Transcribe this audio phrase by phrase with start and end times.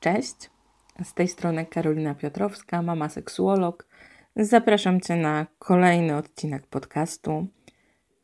[0.00, 0.50] Cześć,
[1.04, 3.86] z tej strony Karolina Piotrowska, mama seksuolog.
[4.36, 7.46] Zapraszam Cię na kolejny odcinek podcastu.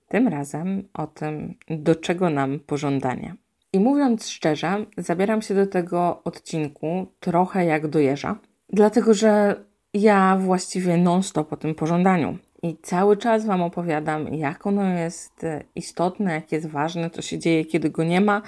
[0.08, 3.34] Tym razem o tym, do czego nam pożądanie.
[3.72, 8.38] I mówiąc szczerze, zabieram się do tego odcinku trochę jak do jeża,
[8.72, 9.64] dlatego że
[9.94, 12.38] ja właściwie non-stop o tym pożądaniu.
[12.62, 17.64] I cały czas Wam opowiadam, jak ono jest istotne, jak jest ważne, co się dzieje,
[17.64, 18.42] kiedy go nie ma,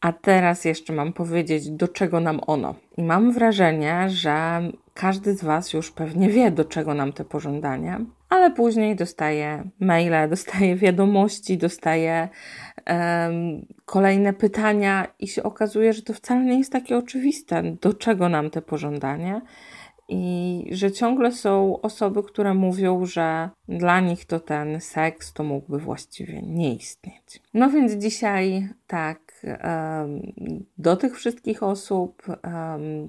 [0.00, 2.74] a teraz jeszcze mam powiedzieć, do czego nam ono.
[2.96, 4.60] I mam wrażenie, że
[4.94, 10.28] każdy z Was już pewnie wie, do czego nam te pożądania, ale później dostaje maile,
[10.30, 12.28] dostaje wiadomości, dostaje
[12.86, 18.28] um, kolejne pytania i się okazuje, że to wcale nie jest takie oczywiste, do czego
[18.28, 19.42] nam te pożądania.
[20.08, 25.78] I że ciągle są osoby, które mówią, że dla nich to ten seks to mógłby
[25.78, 27.42] właściwie nie istnieć.
[27.54, 29.25] No więc dzisiaj tak
[30.78, 32.22] do tych wszystkich osób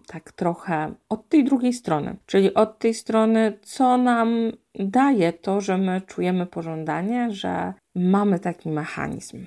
[0.07, 5.77] tak trochę od tej drugiej strony, czyli od tej strony, co nam daje to, że
[5.77, 9.45] my czujemy pożądanie, że mamy taki mechanizm.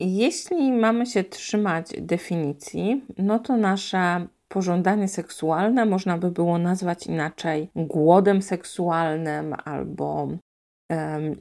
[0.00, 7.68] Jeśli mamy się trzymać definicji, no to nasze pożądanie seksualne można by było nazwać inaczej
[7.76, 10.28] głodem seksualnym albo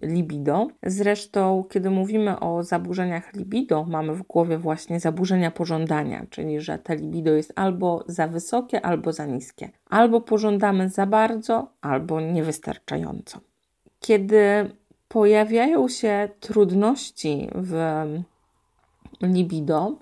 [0.02, 0.68] libido.
[0.84, 6.96] Zresztą, kiedy mówimy o zaburzeniach libido, mamy w głowie właśnie zaburzenia pożądania, czyli że te
[6.96, 9.70] libido jest albo za wysokie, albo za niskie.
[9.90, 13.40] Albo pożądamy za bardzo, albo niewystarczająco.
[14.00, 14.72] Kiedy
[15.08, 18.04] pojawiają się trudności w
[19.22, 19.98] libido,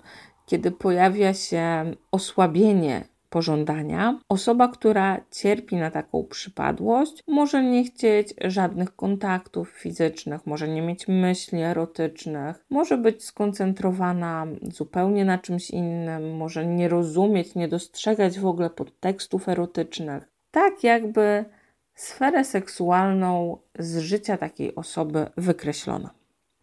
[0.46, 4.18] kiedy pojawia się osłabienie pożądania.
[4.28, 11.08] Osoba, która cierpi na taką przypadłość, może nie chcieć żadnych kontaktów fizycznych, może nie mieć
[11.08, 18.46] myśli erotycznych, może być skoncentrowana zupełnie na czymś innym, może nie rozumieć, nie dostrzegać w
[18.46, 20.28] ogóle podtekstów erotycznych.
[20.50, 21.44] Tak jakby
[21.94, 26.19] sferę seksualną z życia takiej osoby wykreślono.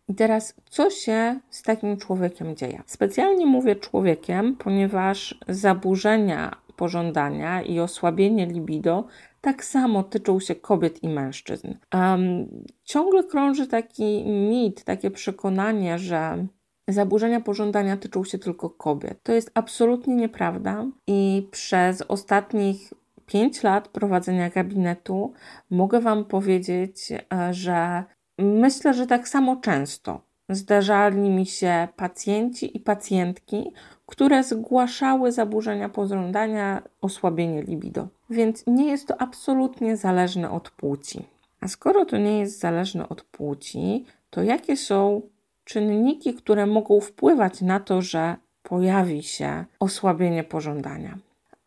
[0.07, 2.81] I teraz, co się z takim człowiekiem dzieje?
[2.85, 9.07] Specjalnie mówię człowiekiem, ponieważ zaburzenia pożądania i osłabienie libido
[9.41, 11.73] tak samo tyczą się kobiet i mężczyzn.
[11.94, 12.47] Um,
[12.84, 16.47] ciągle krąży taki mit, takie przekonanie, że
[16.88, 19.23] zaburzenia pożądania tyczą się tylko kobiet.
[19.23, 22.94] To jest absolutnie nieprawda i przez ostatnich
[23.25, 25.34] 5 lat prowadzenia gabinetu
[25.69, 28.03] mogę Wam powiedzieć, e, że
[28.37, 33.71] Myślę, że tak samo często zdarzali mi się pacjenci i pacjentki,
[34.05, 38.07] które zgłaszały zaburzenia pożądania, osłabienie libido.
[38.29, 41.23] Więc nie jest to absolutnie zależne od płci.
[41.61, 45.21] A skoro to nie jest zależne od płci, to jakie są
[45.63, 51.17] czynniki, które mogą wpływać na to, że pojawi się osłabienie pożądania?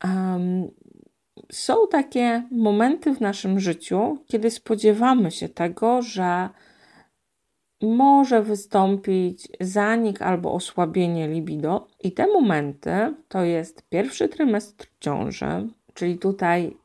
[0.05, 0.71] Um,
[1.53, 6.49] są takie momenty w naszym życiu, kiedy spodziewamy się tego, że
[7.83, 16.19] może wystąpić zanik albo osłabienie libido, i te momenty to jest pierwszy trymestr ciąży, czyli
[16.19, 16.77] tutaj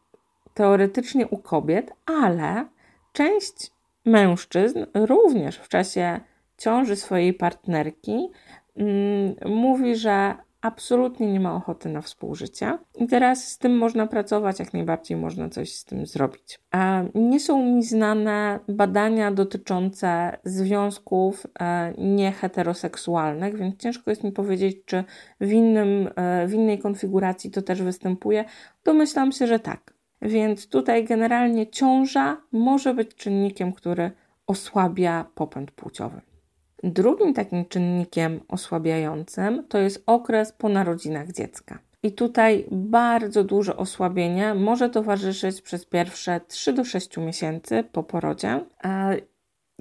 [0.53, 2.65] teoretycznie u kobiet, ale
[3.13, 3.71] część
[4.05, 6.19] mężczyzn również w czasie
[6.57, 8.29] ciąży swojej partnerki
[8.75, 12.77] mm, mówi, że absolutnie nie ma ochoty na współżycie.
[12.95, 16.59] I teraz z tym można pracować, jak najbardziej można coś z tym zrobić.
[17.15, 25.03] Nie są mi znane badania dotyczące związków e, nieheteroseksualnych, więc ciężko jest mi powiedzieć, czy
[25.41, 28.45] w, innym, e, w innej konfiguracji to też występuje.
[28.83, 29.93] Domyślam się, że tak.
[30.21, 34.11] Więc tutaj generalnie ciąża może być czynnikiem, który
[34.47, 36.34] osłabia popęd płciowy.
[36.83, 41.79] Drugim takim czynnikiem osłabiającym to jest okres po narodzinach dziecka.
[42.03, 48.65] I tutaj bardzo duże osłabienie może towarzyszyć przez pierwsze 3 do 6 miesięcy po porodzie,
[48.85, 49.17] e,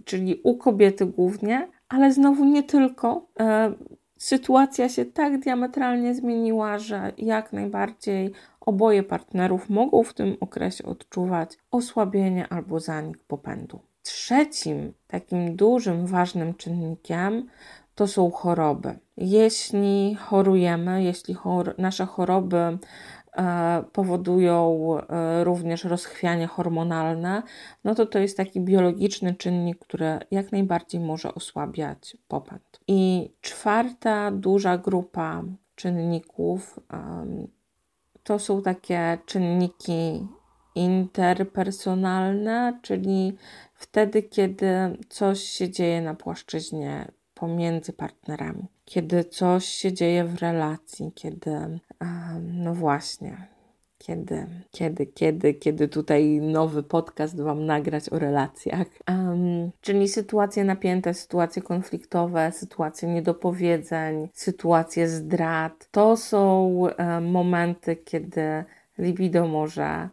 [0.05, 3.27] czyli u kobiety głównie, ale znowu nie tylko.
[3.41, 3.73] E,
[4.19, 11.59] sytuacja się tak diametralnie zmieniła, że jak najbardziej oboje partnerów mogą w tym okresie odczuwać
[11.71, 13.81] osłabienie albo zanik popędu.
[14.05, 17.49] Trzecim takim dużym, ważnym czynnikiem
[17.95, 18.99] to są choroby.
[19.17, 22.79] Jeśli chorujemy, jeśli chor nasze choroby
[23.37, 27.43] e, powodują e, również rozchwianie hormonalne,
[27.85, 32.81] no to to jest taki biologiczny czynnik, który jak najbardziej może osłabiać popęd.
[32.89, 35.43] I czwarta duża grupa
[35.75, 36.81] czynników
[38.25, 40.27] to są takie czynniki
[40.75, 43.37] interpersonalne, czyli
[43.75, 44.67] wtedy, kiedy
[45.09, 48.69] coś się dzieje na płaszczyźnie pomiędzy partnerami.
[48.85, 51.79] kiedy coś się dzieje w relacji, kiedy,
[52.43, 53.37] no właśnie,
[53.99, 58.87] kiedy, kiedy, kiedy, kiedy tutaj nowy podcast Wam nagrać o relacjach.
[59.09, 65.89] Um, czyli sytuacje napięte, sytuacje konfliktowe, sytuacje niedopowiedzeń, sytuacje zdrad.
[65.91, 68.65] To są um, momenty, kiedy
[68.99, 70.09] libido może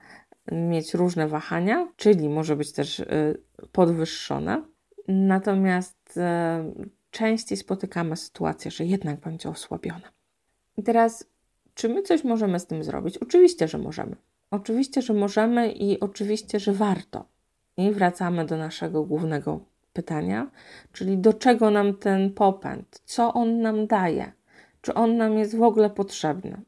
[0.52, 4.64] mieć różne wahania, czyli może być też y, podwyższone.
[5.08, 6.22] Natomiast y,
[7.12, 10.12] częściej spotykamy sytuację, że jednak będzie osłabiona.
[10.78, 11.32] I teraz
[11.74, 13.18] czy my coś możemy z tym zrobić?
[13.18, 14.16] Oczywiście, że możemy.
[14.52, 17.26] Oczywiście, że możemy i oczywiście, że warto.
[17.78, 19.60] I wracamy do naszego głównego
[19.94, 20.52] pytania,
[20.94, 24.32] czyli do czego nam ten popęd, co on nam daje,
[24.82, 26.62] czy on nam jest w ogóle potrzebny.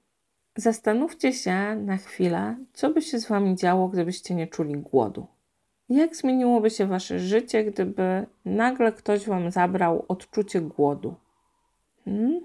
[0.55, 5.27] Zastanówcie się na chwilę, co by się z wami działo, gdybyście nie czuli głodu.
[5.89, 11.15] Jak zmieniłoby się wasze życie, gdyby nagle ktoś wam zabrał odczucie głodu?
[12.05, 12.41] Hmm?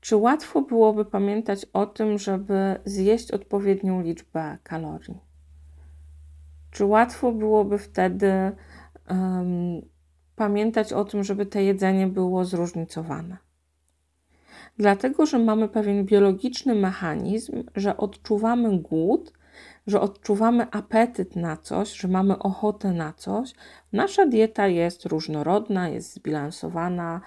[0.00, 5.20] Czy łatwo byłoby pamiętać o tym, żeby zjeść odpowiednią liczbę kalorii?
[6.70, 8.32] Czy łatwo byłoby wtedy
[9.10, 9.82] um,
[10.36, 13.36] pamiętać o tym, żeby to jedzenie było zróżnicowane?
[14.78, 19.32] Dlatego, że mamy pewien biologiczny mechanizm, że odczuwamy głód,
[19.86, 23.52] że odczuwamy apetyt na coś, że mamy ochotę na coś.
[23.92, 27.20] Nasza dieta jest różnorodna, jest zbilansowana,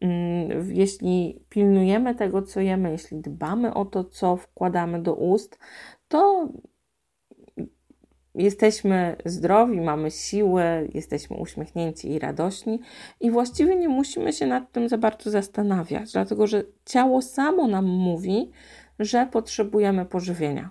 [0.00, 5.58] Mm, jeśli pilnujemy tego, co jemy, jeśli dbamy o to, co wkładamy do ust,
[6.08, 6.48] to
[8.34, 10.62] jesteśmy zdrowi, mamy siły,
[10.94, 12.80] jesteśmy uśmiechnięci i radośni,
[13.20, 17.84] i właściwie nie musimy się nad tym za bardzo zastanawiać, dlatego że ciało samo nam
[17.84, 18.50] mówi,
[18.98, 20.70] że potrzebujemy pożywienia.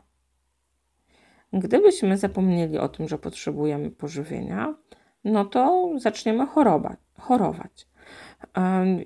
[1.53, 4.75] Gdybyśmy zapomnieli o tym, że potrzebujemy pożywienia,
[5.23, 6.99] no to zaczniemy chorować.
[7.17, 7.87] chorować.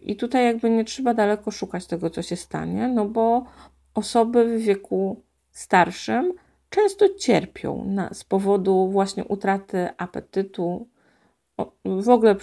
[0.02, 3.46] I tutaj jakby nie trzeba daleko szukać tego, co się stanie, no bo
[3.94, 6.34] osoby w wieku starszym
[6.74, 10.88] często cierpią na, z powodu właśnie utraty apetytu,
[11.86, 12.36] w ogóle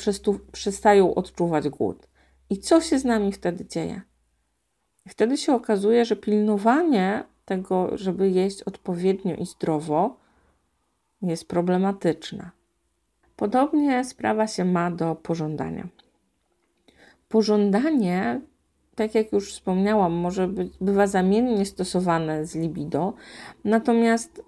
[0.53, 2.09] przestają odczuwać głód.
[2.51, 4.01] I co się z nami wtedy dzieje?
[5.09, 10.17] Wtedy się okazuje, że pilnowanie tego, żeby jeść odpowiednio i zdrowo,
[11.23, 12.51] jest problematyczne.
[13.37, 15.89] Podobnie sprawa się ma do pożądania.
[17.29, 18.41] Pożądanie,
[18.95, 23.15] tak jak już wspomniałam, może być, bywa zamiennie stosowane z libido,
[23.65, 24.43] natomiast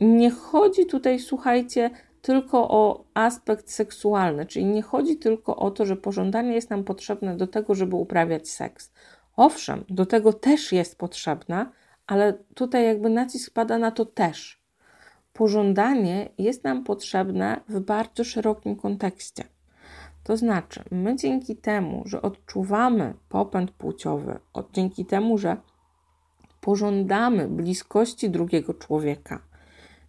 [0.00, 1.90] nie chodzi tutaj, słuchajcie,
[2.22, 7.36] tylko o aspekt seksualny, czyli nie chodzi tylko o to, że pożądanie jest nam potrzebne
[7.36, 8.92] do tego, żeby uprawiać seks.
[9.36, 11.66] Owszem, do tego też jest potrzebne,
[12.06, 14.62] ale tutaj jakby nacisk pada na to też.
[15.32, 19.44] Pożądanie jest nam potrzebne w bardzo szerokim kontekście.
[20.22, 24.38] To znaczy, my dzięki temu, że odczuwamy popęd płciowy,
[24.72, 25.56] dzięki temu, że
[26.60, 29.42] pożądamy bliskości drugiego człowieka,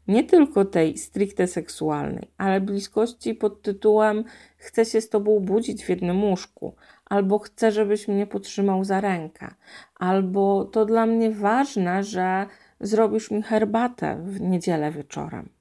[0.07, 4.23] nie tylko tej stricte seksualnej, ale bliskości pod tytułem
[4.57, 9.47] chcę się z tobą budzić w jednym łóżku, albo chcę, żebyś mnie potrzymał za rękę,
[9.95, 12.45] albo to dla mnie ważne, że
[12.79, 15.58] zrobisz mi herbatę w niedzielę wieczorem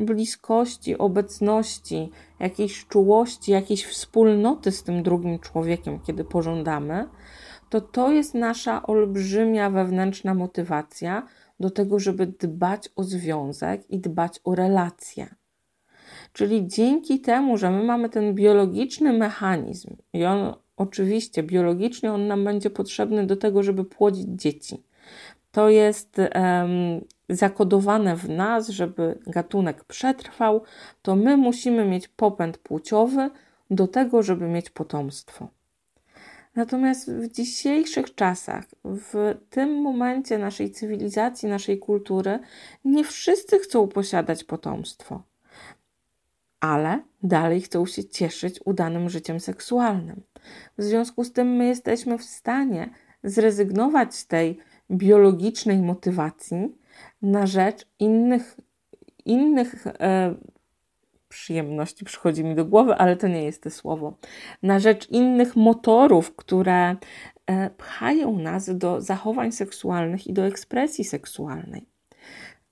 [0.00, 2.10] bliskości, obecności,
[2.40, 7.08] jakiejś czułości, jakiejś wspólnoty z tym drugim człowiekiem, kiedy pożądamy,
[7.68, 11.26] to to jest nasza olbrzymia wewnętrzna motywacja
[11.60, 15.34] do tego, żeby dbać o związek i dbać o relacje.
[16.32, 22.44] Czyli dzięki temu, że my mamy ten biologiczny mechanizm, i on oczywiście biologicznie on nam
[22.44, 24.82] będzie potrzebny do tego, żeby płodzić dzieci.
[25.52, 30.62] To jest um, zakodowane w nas, żeby gatunek przetrwał,
[31.02, 33.30] to my musimy mieć popęd płciowy
[33.70, 35.48] do tego, żeby mieć potomstwo.
[36.54, 42.38] Natomiast w dzisiejszych czasach, w tym momencie naszej cywilizacji, naszej kultury,
[42.84, 45.22] nie wszyscy chcą posiadać potomstwo,
[46.60, 50.22] ale dalej chcą się cieszyć udanym życiem seksualnym.
[50.78, 52.90] W związku z tym my jesteśmy w stanie
[53.24, 54.58] zrezygnować z tej
[54.90, 56.76] biologicznej motywacji
[57.22, 58.56] na rzecz innych,
[59.24, 60.34] innych e,
[61.28, 64.16] przyjemności, przychodzi mi do głowy, ale to nie jest to słowo,
[64.62, 66.96] na rzecz innych motorów, które
[67.46, 71.86] e, pchają nas do zachowań seksualnych i do ekspresji seksualnej.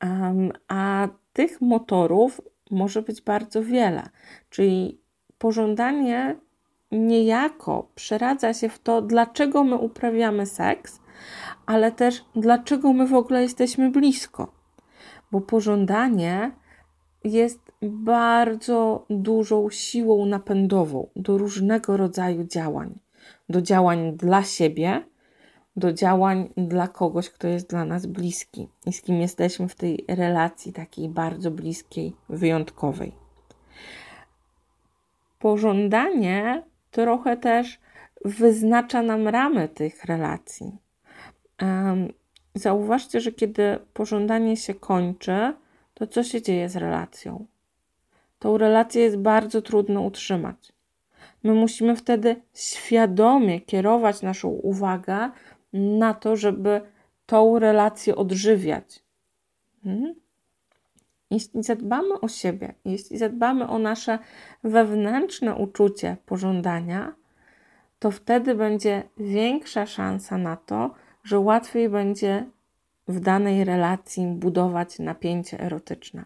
[0.03, 4.09] Um, a tych motorów może być bardzo wiele,
[4.51, 5.01] czyli
[5.39, 6.37] pożądanie
[6.93, 11.01] niejako przeradza się w to, dlaczego my uprawiamy seks,
[11.67, 14.53] ale też dlaczego my w ogóle jesteśmy blisko.
[15.33, 16.51] Bo pożądanie
[17.25, 22.99] jest bardzo dużą siłą napędową do różnego rodzaju działań.
[23.49, 25.05] do działań dla siebie,
[25.77, 30.05] do działań dla kogoś, kto jest dla nas bliski i z kim jesteśmy w tej
[30.09, 33.13] relacji takiej bardzo bliskiej, wyjątkowej.
[35.39, 37.81] Pożądanie trochę też
[38.25, 40.79] wyznacza nam ramy tych relacji.
[42.55, 45.55] Zauważcie, że kiedy pożądanie się kończy,
[45.95, 47.47] to co się dzieje z relacją?
[48.39, 50.73] Tą relację jest bardzo trudno utrzymać.
[51.45, 55.31] My musimy wtedy świadomie kierować naszą uwagę
[55.73, 56.81] na to, żeby
[57.27, 59.03] tą relację odżywiać.
[59.85, 60.15] Hmm?
[61.31, 64.19] Jeśli zadbamy o siebie, jeśli zadbamy o nasze
[64.65, 67.15] wewnętrzne uczucie pożądania,
[67.99, 70.95] to wtedy będzie większa szansa na to,
[71.29, 72.45] że łatwiej będzie
[73.09, 76.25] w danej relacji budować napięcie erotyczne.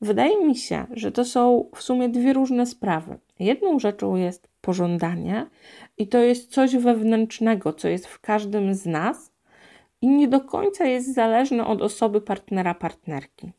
[0.00, 3.18] Wydaje mi się, że to są w sumie dwie różne sprawy.
[3.38, 5.46] Jedną rzeczą jest pożądanie,
[5.98, 9.32] i to jest coś wewnętrznego, co jest w każdym z nas
[10.02, 13.52] i nie do końca jest zależne od osoby partnera, partnerki.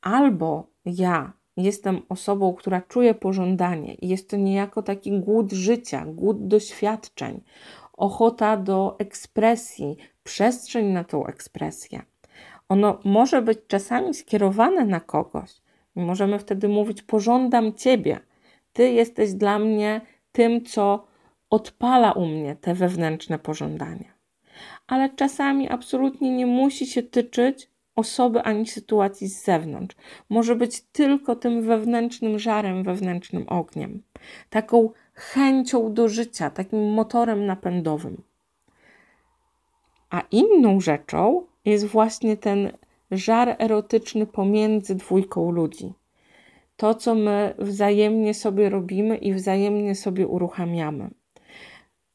[0.00, 6.46] Albo ja jestem osobą, która czuje pożądanie i jest to niejako taki głód życia, głód
[6.46, 7.40] doświadczeń,
[7.96, 12.02] ochota do ekspresji, przestrzeń na tą ekspresję.
[12.68, 15.50] Ono może być czasami skierowane na kogoś.
[15.94, 18.20] Możemy wtedy mówić: Pożądam ciebie.
[18.72, 20.00] Ty jesteś dla mnie
[20.32, 21.06] tym, co
[21.50, 24.14] odpala u mnie te wewnętrzne pożądania.
[24.86, 29.96] Ale czasami absolutnie nie musi się tyczyć osoby ani sytuacji z zewnątrz.
[30.28, 34.02] Może być tylko tym wewnętrznym żarem, wewnętrznym ogniem,
[34.50, 38.22] taką chęcią do życia, takim motorem napędowym.
[40.10, 42.72] A inną rzeczą jest właśnie ten
[43.10, 45.92] żar erotyczny pomiędzy dwójką ludzi.
[46.76, 51.10] To, co my wzajemnie sobie robimy i wzajemnie sobie uruchamiamy.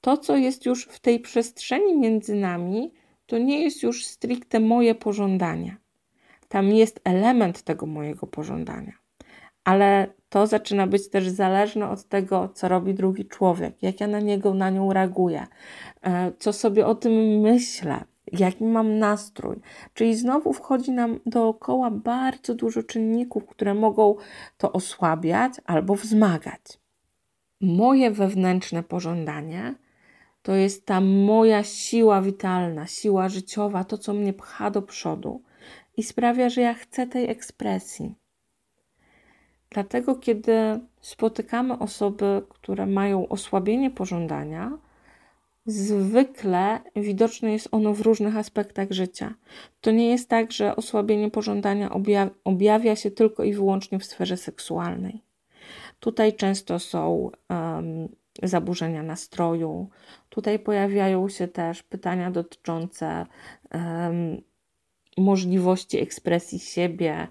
[0.01, 2.93] To, co jest już w tej przestrzeni między nami,
[3.25, 5.77] to nie jest już stricte moje pożądania.
[6.47, 8.93] Tam jest element tego mojego pożądania,
[9.63, 14.19] ale to zaczyna być też zależne od tego, co robi drugi człowiek, jak ja na
[14.19, 15.47] niego, na nią reaguję,
[16.01, 19.55] e, co sobie o tym myślę, jaki mam nastrój.
[19.93, 24.15] Czyli znowu wchodzi nam dookoła bardzo dużo czynników, które mogą
[24.57, 26.61] to osłabiać albo wzmagać.
[27.61, 29.75] Moje wewnętrzne pożądanie
[30.41, 35.41] to jest ta moja siła witalna, siła życiowa, to co mnie pcha do przodu
[35.97, 38.15] i sprawia, że ja chcę tej ekspresji.
[39.71, 44.77] Dlatego, kiedy spotykamy osoby, które mają osłabienie pożądania,
[45.65, 49.33] zwykle widoczne jest ono w różnych aspektach życia.
[49.81, 51.89] To nie jest tak, że osłabienie pożądania
[52.43, 55.21] objawia się tylko i wyłącznie w sferze seksualnej.
[55.99, 58.09] Tutaj często są um,
[58.43, 59.89] zaburzenia nastroju,
[60.29, 63.25] tutaj pojawiają się też pytania dotyczące
[63.73, 64.41] um,
[65.17, 67.27] możliwości ekspresji siebie,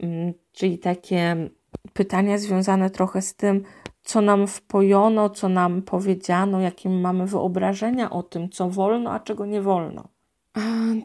[0.00, 1.50] um, czyli takie
[1.92, 3.64] pytania związane trochę z tym,
[4.02, 9.46] co nam wpojono, co nam powiedziano, jakie mamy wyobrażenia o tym, co wolno, a czego
[9.46, 10.08] nie wolno.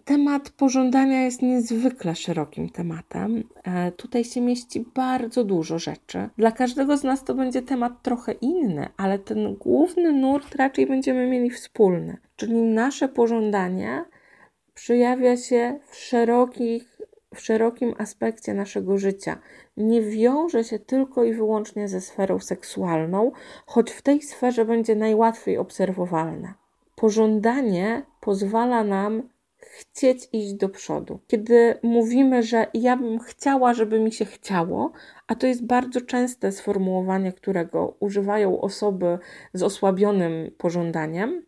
[0.05, 3.44] Temat pożądania jest niezwykle szerokim tematem.
[3.63, 6.29] E, tutaj się mieści bardzo dużo rzeczy.
[6.38, 11.27] Dla każdego z nas to będzie temat trochę inny, ale ten główny nurt raczej będziemy
[11.27, 12.17] mieli wspólny.
[12.36, 14.05] Czyli nasze pożądanie
[14.74, 16.95] przejawia się w szerokich
[17.36, 19.38] w szerokim aspekcie naszego życia.
[19.77, 23.32] Nie wiąże się tylko i wyłącznie ze sferą seksualną,
[23.65, 26.54] choć w tej sferze będzie najłatwiej obserwowalne.
[26.96, 31.20] Pożądanie pozwala nam chcieć iść do przodu.
[31.27, 34.92] Kiedy mówimy, że ja bym chciała, żeby mi się chciało,
[35.27, 39.18] a to jest bardzo częste sformułowanie, którego używają osoby
[39.54, 41.46] z osłabionym pożądaniem,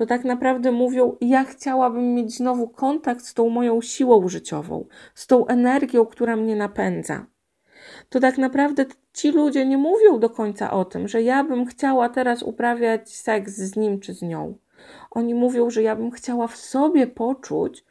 [0.00, 5.26] to tak naprawdę mówią: Ja chciałabym mieć znowu kontakt z tą moją siłą życiową, z
[5.26, 7.26] tą energią, która mnie napędza.
[8.08, 12.08] To tak naprawdę ci ludzie nie mówią do końca o tym, że ja bym chciała
[12.08, 14.54] teraz uprawiać seks z nim czy z nią.
[15.10, 17.84] Oni mówią, że ja bym chciała w sobie poczuć,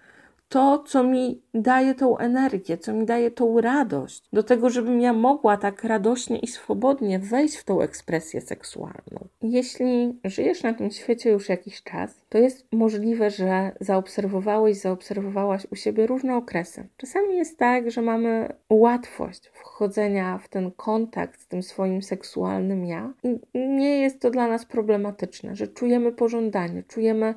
[0.49, 5.13] to, co mi daje tą energię, co mi daje tą radość, do tego, żebym ja
[5.13, 9.27] mogła tak radośnie i swobodnie wejść w tą ekspresję seksualną.
[9.41, 15.75] Jeśli żyjesz na tym świecie już jakiś czas, to jest możliwe, że zaobserwowałeś, zaobserwowałaś u
[15.75, 16.87] siebie różne okresy.
[16.97, 23.13] Czasami jest tak, że mamy łatwość wchodzenia w ten kontakt z tym swoim seksualnym ja
[23.23, 27.35] i nie jest to dla nas problematyczne, że czujemy pożądanie, czujemy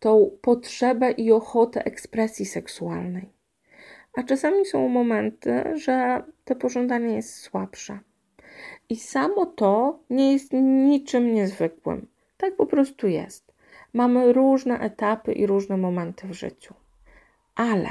[0.00, 3.28] tą potrzebę i ochotę ekspresji seksualnej.
[4.14, 7.98] A czasami są momenty, że to pożądanie jest słabsze.
[8.88, 12.06] I samo to nie jest niczym niezwykłym.
[12.36, 13.52] Tak po prostu jest.
[13.92, 16.74] Mamy różne etapy i różne momenty w życiu.
[17.54, 17.90] Ale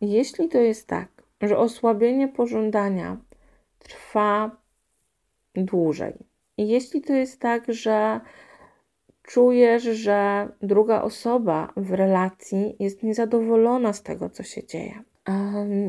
[0.00, 1.08] jeśli to jest tak,
[1.40, 3.16] że osłabienie pożądania
[3.78, 4.50] trwa
[5.54, 6.14] dłużej,
[6.56, 8.20] i jeśli to jest tak, że
[9.24, 15.02] czujesz, że druga osoba w relacji jest niezadowolona z tego, co się dzieje,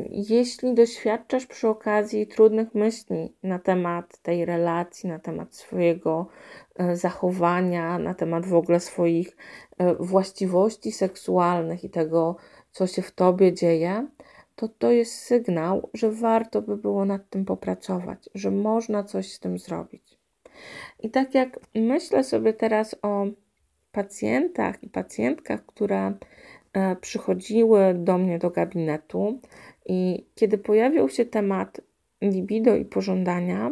[0.10, 6.28] jeśli doświadczasz przy okazji trudnych myśli na temat tej relacji, na temat swojego
[6.76, 9.38] e, zachowania, na temat w ogóle swoich
[9.78, 12.36] e, właściwości seksualnych i tego,
[12.72, 14.08] co się w tobie dzieje,
[14.56, 19.40] to to jest sygnał, że warto by było nad tym popracować, że można coś z
[19.40, 20.15] tym zrobić.
[21.00, 23.26] I tak jak myślę sobie teraz o
[23.92, 26.14] pacjentach i pacjentkach, które
[26.74, 29.40] e, przychodziły do mnie do gabinetu,
[29.86, 31.82] i kiedy pojawił się temat
[32.22, 33.72] libido i pożądania,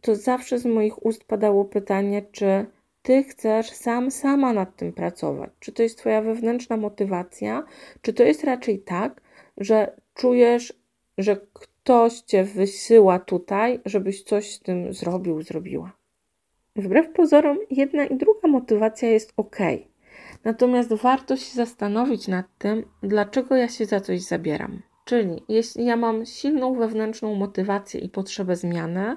[0.00, 2.66] to zawsze z moich ust padało pytanie, czy
[3.02, 5.50] ty chcesz sam, sama nad tym pracować?
[5.60, 7.64] Czy to jest twoja wewnętrzna motywacja?
[8.02, 9.20] Czy to jest raczej tak,
[9.56, 10.72] że czujesz,
[11.18, 11.36] że
[11.88, 15.92] ktoś cię wysyła tutaj, żebyś coś z tym zrobił, zrobiła?
[16.76, 19.56] Wbrew pozorom, jedna i druga motywacja jest ok.
[20.44, 24.82] Natomiast warto się zastanowić nad tym, dlaczego ja się za coś zabieram.
[25.04, 29.16] Czyli jeśli ja mam silną wewnętrzną motywację i potrzebę zmiany,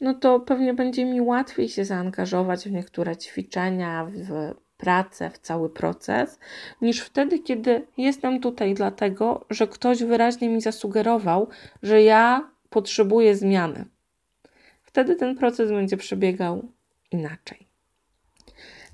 [0.00, 5.70] no to pewnie będzie mi łatwiej się zaangażować w niektóre ćwiczenia, w pracę, w cały
[5.70, 6.38] proces,
[6.80, 11.48] niż wtedy, kiedy jestem tutaj dlatego, że ktoś wyraźnie mi zasugerował,
[11.82, 13.84] że ja potrzebuję zmiany.
[14.82, 16.68] Wtedy ten proces będzie przebiegał
[17.10, 17.66] inaczej.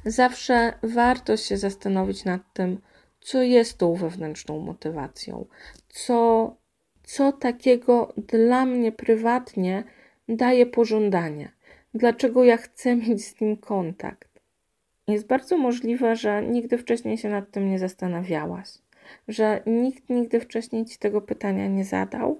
[0.04, 2.80] Zawsze warto się zastanowić nad tym,
[3.20, 5.46] co jest tą wewnętrzną motywacją,
[5.88, 6.56] co,
[7.04, 9.84] co takiego dla mnie prywatnie
[10.28, 11.52] daje pożądanie,
[11.94, 14.25] dlaczego ja chcę mieć z nim kontakt.
[15.08, 18.68] Jest bardzo możliwe, że nigdy wcześniej się nad tym nie zastanawiałaś,
[19.28, 22.38] że nikt nigdy wcześniej ci tego pytania nie zadał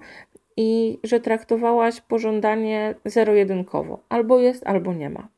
[0.56, 5.28] i że traktowałaś pożądanie zero-jedynkowo albo jest, albo nie ma.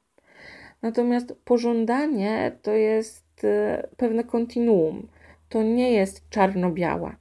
[0.83, 5.09] Natomiast pożądanie to jest e, pewne kontinuum,
[5.49, 7.17] to nie jest czarno-białe.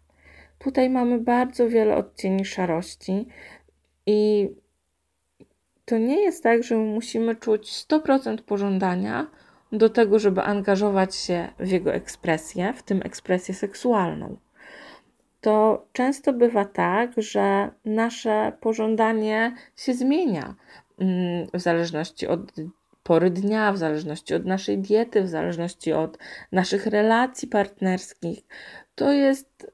[0.59, 3.27] Tutaj mamy bardzo wiele odcieni szarości
[4.05, 4.49] i
[5.85, 9.27] to nie jest tak, że musimy czuć 100% pożądania
[9.71, 14.37] do tego, żeby angażować się w jego ekspresję, w tym ekspresję seksualną.
[15.41, 20.55] To często bywa tak, że nasze pożądanie się zmienia
[20.99, 22.51] mm, w zależności od
[23.03, 26.17] pory dnia, w zależności od naszej diety, w zależności od
[26.51, 28.39] naszych relacji partnerskich.
[28.95, 29.71] To jest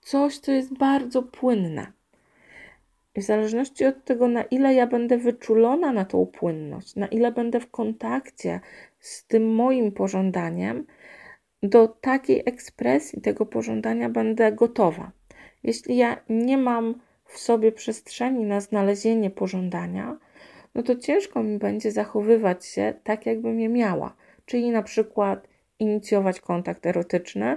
[0.00, 1.92] coś, co jest bardzo płynne.
[3.16, 7.60] W zależności od tego, na ile ja będę wyczulona na tą płynność, na ile będę
[7.60, 8.60] w kontakcie
[9.00, 10.86] z tym moim pożądaniem,
[11.62, 15.10] do takiej ekspresji tego pożądania będę gotowa.
[15.62, 16.94] Jeśli ja nie mam
[17.24, 20.18] w sobie przestrzeni na znalezienie pożądania,
[20.74, 24.16] no to ciężko mi będzie zachowywać się tak, jakbym je miała.
[24.44, 25.48] Czyli na przykład
[25.78, 27.56] inicjować kontakt erotyczny,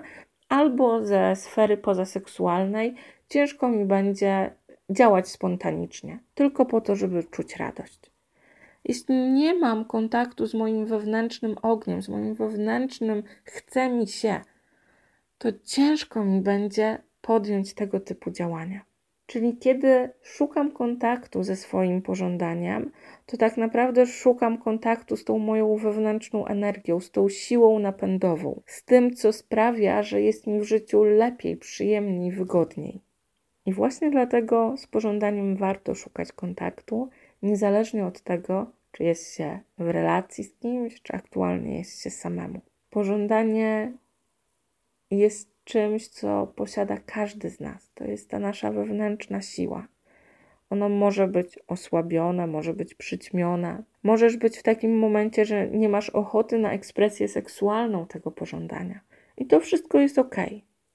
[0.50, 2.96] albo ze sfery pozaseksualnej
[3.30, 4.52] ciężko mi będzie
[4.90, 8.12] działać spontanicznie, tylko po to, żeby czuć radość.
[8.86, 14.42] Jeśli nie mam kontaktu z moim wewnętrznym ogniem, z moim wewnętrznym chce mi się,
[15.38, 18.86] to ciężko mi będzie podjąć tego typu działania.
[19.26, 22.92] Czyli kiedy szukam kontaktu ze swoim pożądaniem,
[23.26, 28.86] to tak naprawdę szukam kontaktu z tą moją wewnętrzną energią, z tą siłą napędową, z
[28.86, 33.05] tym, co sprawia, że jest mi w życiu lepiej, przyjemniej, wygodniej.
[33.66, 37.10] I właśnie dlatego z pożądaniem warto szukać kontaktu,
[37.42, 42.62] niezależnie od tego, czy jest się w relacji z kimś, czy aktualnie jest się samemu.
[42.90, 43.92] Pożądanie
[45.12, 47.92] jest czymś, co posiada każdy z nas.
[47.94, 49.88] To jest ta nasza wewnętrzna siła.
[50.70, 53.84] Ono może być osłabione, może być przyćmione.
[54.04, 59.00] Możesz być w takim momencie, że nie masz ochoty na ekspresję seksualną tego pożądania.
[59.38, 60.36] I to wszystko jest ok.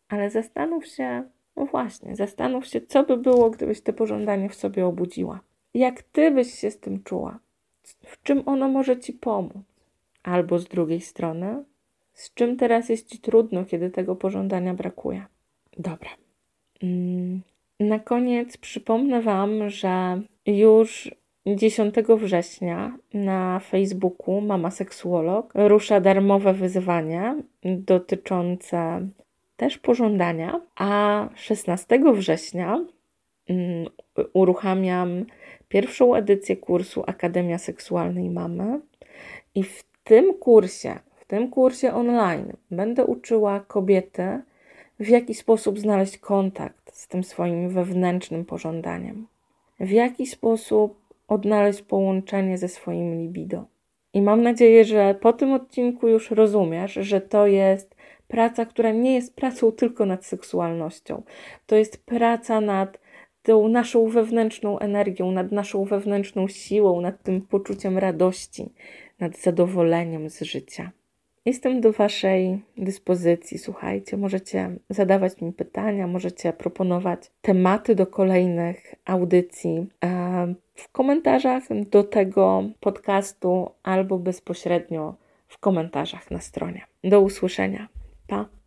[0.09, 1.23] Ale zastanów się,
[1.61, 5.41] no właśnie, zastanów się, co by było, gdybyś to pożądanie w sobie obudziła.
[5.75, 7.39] Jak ty byś się z tym czuła?
[7.83, 9.63] W czym ono może ci pomóc?
[10.23, 11.65] Albo z drugiej strony,
[12.13, 15.25] z czym teraz jest Ci trudno, kiedy tego pożądania brakuje?
[15.79, 16.11] Dobra.
[16.83, 17.41] Mm,
[17.81, 21.15] na koniec przypomnę Wam, że już
[21.47, 29.09] 10 września na Facebooku Mama Seksuolog rusza darmowe wyzwanie dotyczące
[29.61, 32.85] też pożądania, a 16 września
[33.49, 33.87] mm,
[34.33, 35.25] uruchamiam
[35.69, 38.81] pierwszą edycję kursu Akademia Seksualnej Mamy
[39.55, 44.41] I w tym kursie, w tym kursie online będę uczyła kobiety,
[45.01, 49.27] w jaki sposób znaleźć kontakt z tym swoim wewnętrznym pożądaniem,
[49.81, 53.65] w jaki sposób odnaleźć połączenie ze swoim libido.
[54.15, 58.00] I mam nadzieję, że po tym odcinku już rozumiesz, że to jest
[58.31, 61.23] praca, która nie jest pracą tylko nad seksualnością.
[61.67, 62.99] To jest praca nad
[63.43, 68.73] tą naszą wewnętrzną energią, nad naszą wewnętrzną siłą, nad tym poczuciem radości,
[69.21, 70.91] nad zadowoleniem z życia.
[71.45, 73.59] Jestem do Waszej dyspozycji.
[73.59, 82.05] Słuchajcie, możecie zadawać mi pytania, możecie proponować tematy do kolejnych audycji e, w komentarzach do
[82.05, 85.15] tego podcastu albo bezpośrednio
[85.49, 86.85] w komentarzach na stronie.
[87.05, 87.89] Do usłyszenia.
[88.31, 88.60] pas.